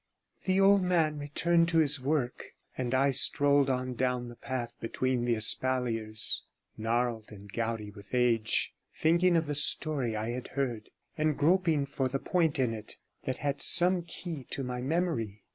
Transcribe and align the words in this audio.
The 0.45 0.59
old 0.59 0.81
man 0.81 1.29
turned 1.35 1.69
to 1.69 1.77
his 1.77 2.01
work, 2.01 2.45
and 2.75 2.95
I 2.95 3.11
strolled 3.11 3.69
on 3.69 3.93
down 3.93 4.29
the 4.29 4.35
path 4.35 4.73
between 4.79 5.25
the 5.25 5.35
espaliers, 5.35 6.41
gnarled 6.75 7.31
and 7.31 7.53
gouty 7.53 7.91
with 7.91 8.15
age, 8.15 8.73
thinking 8.95 9.37
of 9.37 9.45
the 9.45 9.53
story 9.53 10.15
I 10.15 10.29
had 10.29 10.47
heard, 10.57 10.89
and 11.19 11.37
groping 11.37 11.85
for 11.85 12.07
the 12.09 12.17
point 12.17 12.57
in 12.57 12.73
it 12.73 12.95
that 13.25 13.37
had 13.45 13.61
some 13.61 14.01
key 14.01 14.45
to 14.49 14.63
my 14.63 14.81
memory. 14.81 15.43